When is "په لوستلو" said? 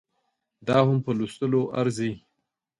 1.05-1.61